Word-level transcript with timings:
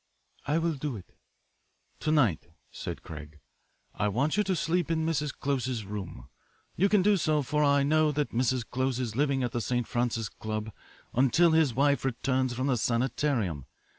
"I 0.47 0.57
will 0.57 0.73
do 0.73 0.95
it." 0.95 1.15
"To 1.99 2.11
night," 2.11 2.47
said 2.71 3.03
Craig, 3.03 3.37
"I 3.93 4.07
want 4.07 4.35
you 4.35 4.43
to 4.45 4.55
sleep 4.55 4.89
in 4.89 5.05
Mrs. 5.05 5.31
Close's 5.31 5.85
room. 5.85 6.27
You 6.75 6.89
can 6.89 7.03
do 7.03 7.17
so, 7.17 7.43
for 7.43 7.63
I 7.63 7.83
know 7.83 8.11
that 8.13 8.31
Mr. 8.31 8.67
Close 8.67 8.97
is 8.99 9.15
living 9.15 9.43
at 9.43 9.51
the 9.51 9.61
St. 9.61 9.85
Francis 9.87 10.27
Club 10.27 10.71
until 11.13 11.51
his 11.51 11.75
wife 11.75 12.03
returns 12.03 12.55
from 12.55 12.65
the 12.65 12.77
sanitarium. 12.77 13.67